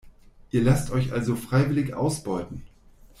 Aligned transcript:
Ihr 0.49 0.63
lasst 0.63 0.89
euch 0.89 1.11
also 1.11 1.35
freiwillig 1.35 1.93
ausbeuten? 1.93 2.63